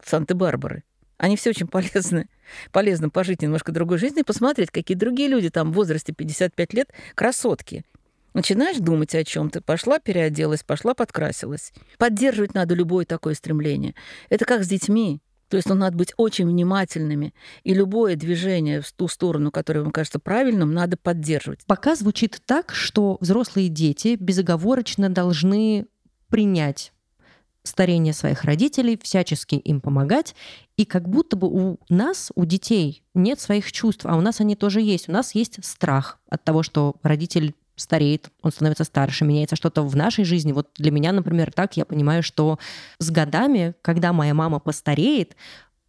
[0.03, 0.85] Санты-Барбары,
[1.19, 2.29] они все очень полезны.
[2.73, 6.93] Полезно пожить немножко другой жизнью и посмотреть, какие другие люди там в возрасте 55 лет
[7.15, 7.85] красотки.
[8.35, 11.73] Начинаешь думать о чем то пошла, переоделась, пошла, подкрасилась.
[11.97, 13.95] Поддерживать надо любое такое стремление.
[14.29, 15.23] Это как с детьми.
[15.49, 19.93] То есть ну, надо быть очень внимательными, и любое движение в ту сторону, которое вам
[19.93, 21.61] кажется правильным, надо поддерживать.
[21.67, 25.87] Пока звучит так, что взрослые дети безоговорочно должны
[26.29, 26.93] принять
[27.67, 30.35] старение своих родителей, всячески им помогать.
[30.77, 34.57] И как будто бы у нас, у детей, нет своих чувств, а у нас они
[34.57, 35.09] тоже есть.
[35.09, 39.95] У нас есть страх от того, что родитель стареет, он становится старше, меняется что-то в
[39.95, 40.53] нашей жизни.
[40.53, 42.59] Вот для меня, например, так я понимаю, что
[42.99, 45.37] с годами, когда моя мама постареет,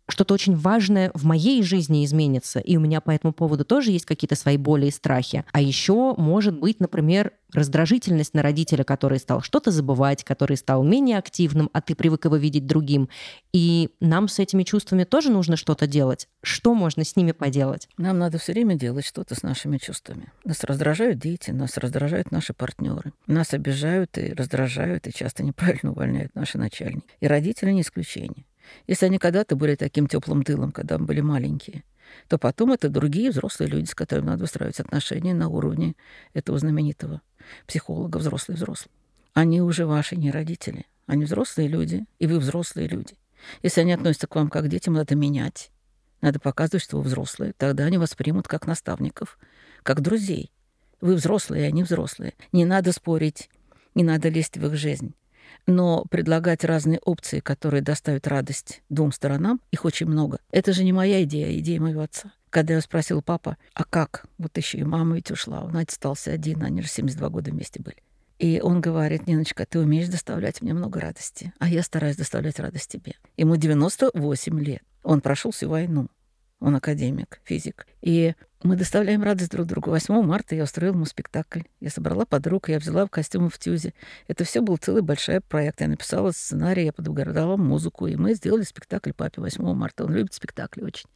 [0.09, 4.05] что-то очень важное в моей жизни изменится, и у меня по этому поводу тоже есть
[4.05, 5.43] какие-то свои боли и страхи.
[5.51, 11.17] А еще может быть, например, раздражительность на родителя, который стал что-то забывать, который стал менее
[11.17, 13.09] активным, а ты привык его видеть другим.
[13.53, 16.27] И нам с этими чувствами тоже нужно что-то делать.
[16.41, 17.87] Что можно с ними поделать?
[17.97, 20.31] Нам надо все время делать что-то с нашими чувствами.
[20.43, 26.35] Нас раздражают дети, нас раздражают наши партнеры, нас обижают и раздражают, и часто неправильно увольняют
[26.35, 27.05] наши начальники.
[27.19, 28.45] И родители не исключение.
[28.87, 31.83] Если они когда-то были таким теплым тылом, когда мы были маленькие,
[32.27, 35.95] то потом это другие взрослые люди, с которыми надо устраивать отношения на уровне
[36.33, 37.21] этого знаменитого
[37.65, 38.91] психолога взрослый-взрослый.
[39.33, 40.85] Они уже ваши не родители.
[41.05, 43.15] Они взрослые люди, и вы взрослые люди.
[43.61, 45.71] Если они относятся к вам как к детям, надо менять.
[46.21, 47.53] Надо показывать, что вы взрослые.
[47.57, 49.37] Тогда они вас примут как наставников,
[49.83, 50.51] как друзей.
[50.99, 52.33] Вы взрослые, они взрослые.
[52.51, 53.49] Не надо спорить,
[53.95, 55.13] не надо лезть в их жизнь.
[55.65, 60.39] Но предлагать разные опции, которые доставят радость двум сторонам, их очень много.
[60.51, 62.31] Это же не моя идея, а идея моего отца.
[62.49, 64.25] Когда я спросил папа, а как?
[64.37, 67.97] Вот еще и мама ведь ушла, он остался один, они же 72 года вместе были.
[68.39, 72.91] И он говорит, Ниночка, ты умеешь доставлять мне много радости, а я стараюсь доставлять радость
[72.91, 73.15] тебе.
[73.35, 74.83] Ему 98 лет.
[75.03, 76.07] Он прошел всю войну.
[76.59, 77.85] Он академик, физик.
[78.01, 79.91] И мы доставляем радость друг другу.
[79.91, 81.61] 8 марта я устроила ему спектакль.
[81.79, 83.93] Я собрала подруг, я взяла в костюмы в тюзе.
[84.27, 85.81] Это все был целый большой проект.
[85.81, 90.05] Я написала сценарий, я подготовила музыку, и мы сделали спектакль папе 8 марта.
[90.05, 91.09] Он любит спектакли очень.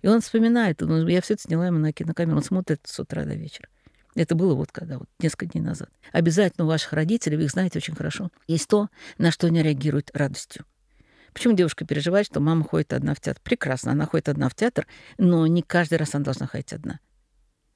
[0.00, 3.24] И он вспоминает, он, я все это сняла ему на кинокамеру, он смотрит с утра
[3.24, 3.68] до вечера.
[4.14, 5.90] Это было вот когда, вот несколько дней назад.
[6.12, 10.10] Обязательно у ваших родителей, вы их знаете очень хорошо, есть то, на что они реагируют
[10.14, 10.64] радостью.
[11.32, 13.40] Почему девушка переживает, что мама ходит одна в театр?
[13.42, 14.86] Прекрасно, она ходит одна в театр,
[15.18, 17.00] но не каждый раз она должна ходить одна.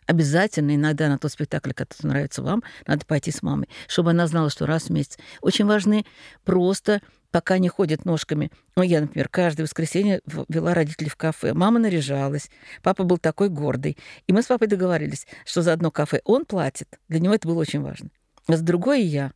[0.07, 4.51] Обязательно иногда на тот спектакль, который нравится вам, надо пойти с мамой, чтобы она знала,
[4.51, 5.17] что раз в месяц.
[5.41, 6.05] Очень важны
[6.45, 8.51] просто пока не ходят ножками.
[8.77, 11.55] Ну, я, например, каждое воскресенье вела родителей в кафе.
[11.55, 12.51] Мама наряжалась,
[12.83, 13.97] папа был такой гордый.
[14.27, 16.99] И мы с папой договорились, что за одно кафе он платит.
[17.09, 18.11] Для него это было очень важно.
[18.49, 19.33] А за другое я.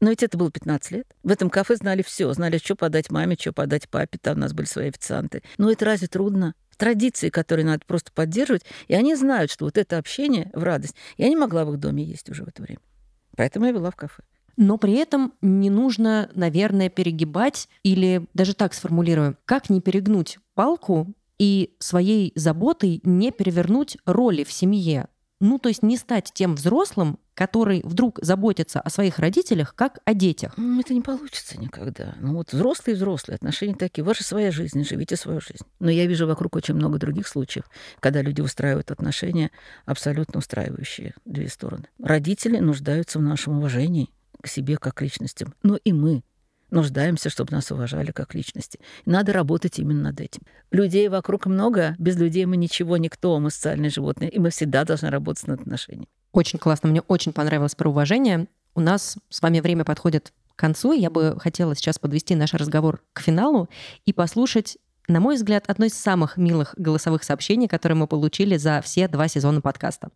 [0.00, 1.06] Но ведь это было 15 лет.
[1.22, 4.52] В этом кафе знали все, знали, что подать маме, что подать папе, там у нас
[4.52, 5.42] были свои официанты.
[5.58, 6.54] Но это разве трудно?
[6.76, 10.94] Традиции, которые надо просто поддерживать, и они знают, что вот это общение в радость.
[11.16, 12.80] Я не могла в их доме есть уже в это время.
[13.36, 14.22] Поэтому я вела в кафе.
[14.56, 21.14] Но при этом не нужно, наверное, перегибать или даже так сформулирую, как не перегнуть палку
[21.38, 25.08] и своей заботой не перевернуть роли в семье.
[25.40, 30.14] Ну, то есть не стать тем взрослым, который вдруг заботится о своих родителях, как о
[30.14, 30.54] детях.
[30.80, 32.14] Это не получится никогда.
[32.18, 34.02] Ну вот взрослые взрослые, отношения такие.
[34.02, 35.64] Ваша своя жизнь, живите свою жизнь.
[35.78, 37.66] Но я вижу вокруг очень много других случаев,
[38.00, 39.50] когда люди устраивают отношения
[39.84, 41.84] абсолютно устраивающие две стороны.
[42.02, 44.08] Родители нуждаются в нашем уважении
[44.40, 45.54] к себе как к личностям.
[45.62, 46.22] Но и мы
[46.70, 48.80] нуждаемся, чтобы нас уважали как личности.
[49.04, 50.42] Надо работать именно над этим.
[50.70, 55.10] Людей вокруг много, без людей мы ничего, никто, мы социальные животные, и мы всегда должны
[55.10, 56.08] работать над отношениями.
[56.36, 58.46] Очень классно, мне очень понравилось про уважение.
[58.74, 60.92] У нас с вами время подходит к концу.
[60.92, 63.70] Я бы хотела сейчас подвести наш разговор к финалу
[64.04, 64.76] и послушать
[65.08, 69.28] на мой взгляд, одно из самых милых голосовых сообщений, которые мы получили за все два
[69.28, 70.10] сезона подкаста.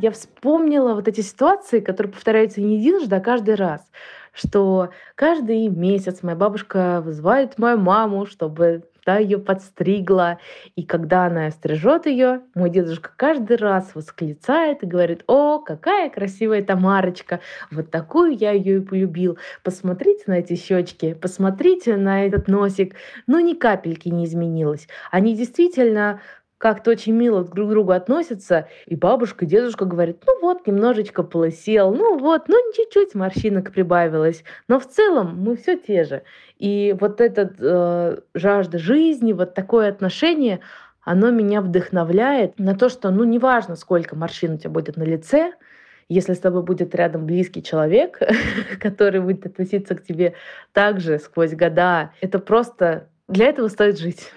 [0.00, 3.80] Я вспомнила вот эти ситуации, которые повторяются не единожды, а каждый раз
[4.38, 10.38] что каждый месяц моя бабушка вызывает мою маму, чтобы та ее подстригла.
[10.76, 16.62] И когда она стрижет ее, мой дедушка каждый раз восклицает и говорит, о, какая красивая
[16.62, 17.40] Тамарочка,
[17.70, 19.38] вот такую я ее и полюбил.
[19.64, 22.96] Посмотрите на эти щечки, посмотрите на этот носик.
[23.26, 24.88] Ну, ни капельки не изменилось.
[25.10, 26.20] Они действительно
[26.58, 28.68] как-то очень мило друг к другу относятся.
[28.86, 34.42] И бабушка, и дедушка говорят, ну вот, немножечко полысел, ну вот, ну чуть-чуть морщинок прибавилось.
[34.66, 36.22] Но в целом мы все те же.
[36.58, 40.60] И вот эта э, жажда жизни, вот такое отношение,
[41.02, 45.52] оно меня вдохновляет на то, что, ну, неважно, сколько морщин у тебя будет на лице,
[46.08, 48.18] если с тобой будет рядом близкий человек,
[48.80, 50.34] который будет относиться к тебе
[50.72, 54.32] также сквозь года, это просто для этого стоит жить.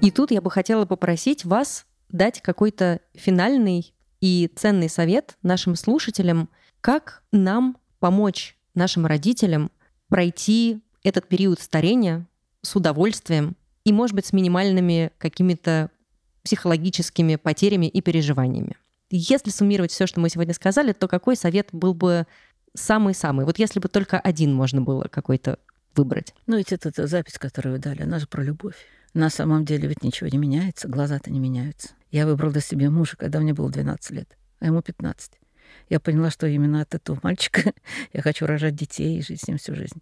[0.00, 6.48] И тут я бы хотела попросить вас дать какой-то финальный и ценный совет нашим слушателям,
[6.80, 9.70] как нам помочь нашим родителям
[10.08, 12.26] пройти этот период старения
[12.62, 15.90] с удовольствием и, может быть, с минимальными какими-то
[16.44, 18.76] психологическими потерями и переживаниями.
[19.10, 22.26] Если суммировать все, что мы сегодня сказали, то какой совет был бы
[22.74, 23.44] самый-самый?
[23.44, 25.58] Вот если бы только один можно было какой-то
[25.96, 26.34] выбрать.
[26.46, 28.76] Ну, ведь это, запись, которую вы дали, она же про любовь.
[29.18, 31.88] На самом деле ведь ничего не меняется, глаза-то не меняются.
[32.12, 35.32] Я выбрала себе мужа, когда мне было 12 лет, а ему 15.
[35.88, 37.72] Я поняла, что именно от этого мальчика
[38.12, 40.00] я хочу рожать детей и жить с ним всю жизнь.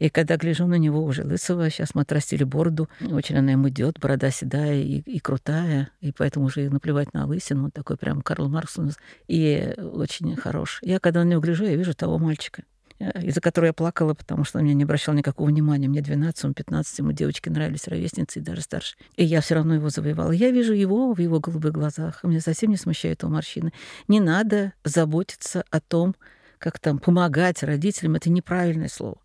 [0.00, 4.00] И когда гляжу на него уже лысого, сейчас мы отрастили бороду, очень она ему идет,
[4.00, 8.48] борода седая и, и крутая, и поэтому уже наплевать на лысину, он такой прям Карл
[8.48, 8.80] Маркс
[9.28, 10.80] и очень хорош.
[10.82, 12.64] Я когда на него гляжу, я вижу того мальчика.
[13.00, 15.88] Э, из-за которой я плакала, потому что он мне не обращал никакого внимания.
[15.88, 18.96] Мне 12, ему 15, ему девочки нравились, ровесницы и даже старше.
[19.16, 20.32] И я все равно его завоевала.
[20.32, 22.22] Я вижу его в его голубых глазах.
[22.22, 23.72] Меня совсем не смущает его морщины.
[24.06, 26.14] Не надо заботиться о том,
[26.58, 28.16] как там помогать родителям.
[28.16, 29.16] Это неправильное слово.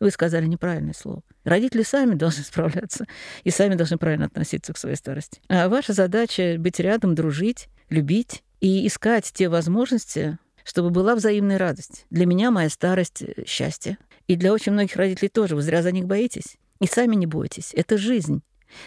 [0.00, 1.22] Вы сказали неправильное слово.
[1.44, 3.06] Родители сами должны справляться
[3.44, 5.42] и сами должны правильно относиться к своей старости.
[5.48, 10.38] А ваша задача— быть рядом, дружить, любить и искать те возможности,
[10.68, 12.04] чтобы была взаимная радость.
[12.10, 13.96] Для меня моя старость— счастье.
[14.26, 15.56] И для очень многих родителей тоже.
[15.56, 16.58] Вы зря за них боитесь.
[16.78, 17.72] И сами не бойтесь.
[17.72, 18.42] Это жизнь.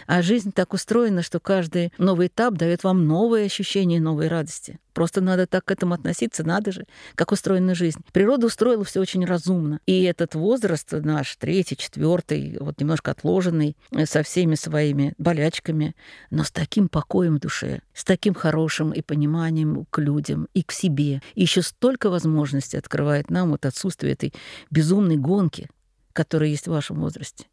[0.08, 4.80] А жизнь так устроена, что каждый новый этап дает вам новые ощущения, новые радости.
[4.94, 8.00] Просто надо так к этому относиться, надо же, как устроена жизнь.
[8.12, 9.80] Природа устроила все очень разумно.
[9.86, 15.96] И этот возраст наш, третий, четвертый, вот немножко отложенный, э, со всеми своими болячками,
[16.30, 20.72] но с таким покоем в душе, с таким хорошим и пониманием к людям и к
[20.72, 21.22] себе.
[21.36, 24.34] И еще столько возможностей открывает нам вот отсутствие этой
[24.70, 25.70] безумной гонки,
[26.13, 27.46] которая есть в вашем возрасте.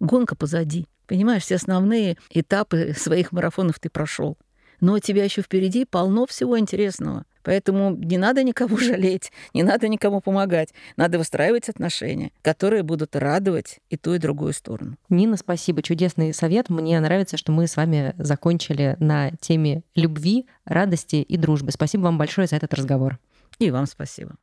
[0.00, 0.88] Гонка позади.
[1.06, 4.38] Понимаешь, все основные этапы своих марафонов ты прошел.
[4.80, 7.24] Но у тебя еще впереди полно всего интересного.
[7.44, 10.74] Поэтому не надо никого жалеть, не надо никому помогать.
[10.96, 14.96] Надо выстраивать отношения, которые будут радовать и ту, и другую сторону.
[15.08, 15.82] Нина, спасибо.
[15.82, 16.68] Чудесный совет.
[16.68, 21.72] Мне нравится, что мы с вами закончили на теме любви, радости и дружбы.
[21.72, 23.18] Спасибо вам большое за этот разговор.
[23.58, 24.36] И вам спасибо.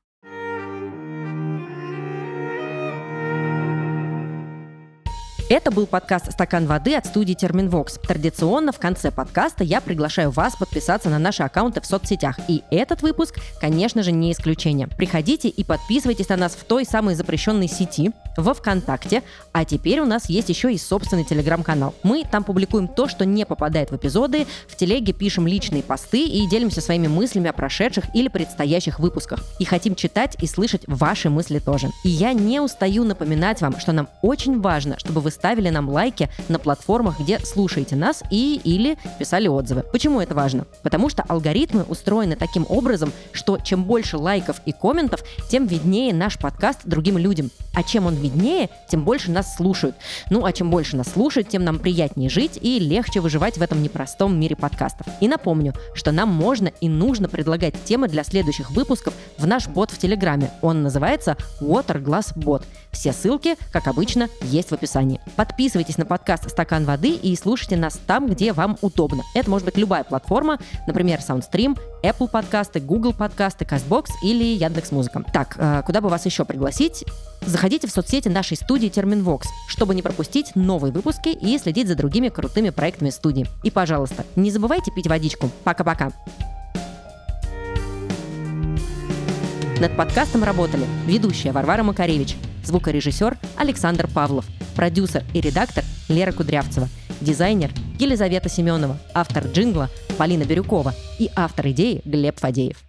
[5.49, 7.95] Это был подкаст «Стакан воды» от студии Терминвокс.
[8.07, 12.37] Традиционно в конце подкаста я приглашаю вас подписаться на наши аккаунты в соцсетях.
[12.47, 14.87] И этот выпуск, конечно же, не исключение.
[14.87, 20.05] Приходите и подписывайтесь на нас в той самой запрещенной сети, во ВКонтакте, а теперь у
[20.05, 21.95] нас есть еще и собственный телеграм-канал.
[22.03, 26.47] Мы там публикуем то, что не попадает в эпизоды, в телеге пишем личные посты и
[26.47, 29.39] делимся своими мыслями о прошедших или предстоящих выпусках.
[29.59, 31.89] И хотим читать и слышать ваши мысли тоже.
[32.03, 36.29] И я не устаю напоминать вам, что нам очень важно, чтобы вы ставили нам лайки
[36.49, 39.85] на платформах, где слушаете нас и или писали отзывы.
[39.89, 40.65] Почему это важно?
[40.83, 46.37] Потому что алгоритмы устроены таким образом, что чем больше лайков и комментов, тем виднее наш
[46.37, 47.51] подкаст другим людям.
[47.73, 49.95] А чем он виднее, тем больше нас слушают.
[50.29, 53.81] Ну а чем больше нас слушают, тем нам приятнее жить и легче выживать в этом
[53.81, 55.07] непростом мире подкастов.
[55.21, 59.91] И напомню, что нам можно и нужно предлагать темы для следующих выпусков в наш бот
[59.91, 60.51] в Телеграме.
[60.61, 62.63] Он называется Water Glass Bot.
[62.91, 65.21] Все ссылки, как обычно, есть в описании.
[65.35, 69.23] Подписывайтесь на подкаст «Стакан воды» и слушайте нас там, где вам удобно.
[69.33, 75.23] Это может быть любая платформа, например, SoundStream, Apple подкасты, Google подкасты, CastBox или Яндекс.Музыка.
[75.33, 77.05] Так, э, куда бы вас еще пригласить?
[77.45, 82.29] Заходите в соцсети нашей студии Терминвокс, чтобы не пропустить новые выпуски и следить за другими
[82.29, 83.47] крутыми проектами студии.
[83.63, 85.49] И, пожалуйста, не забывайте пить водичку.
[85.63, 86.11] Пока-пока.
[89.79, 94.45] Над подкастом работали ведущая Варвара Макаревич, звукорежиссер Александр Павлов,
[94.79, 96.87] продюсер и редактор Лера Кудрявцева,
[97.19, 97.69] дизайнер
[97.99, 102.88] Елизавета Семенова, автор джингла Полина Бирюкова и автор идеи Глеб Фадеев.